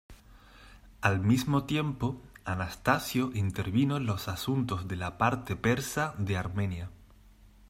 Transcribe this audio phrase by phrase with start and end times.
[1.01, 6.89] Al mismo tiempo, Anastasio intervino en los asuntos de la parte persa de Armenia.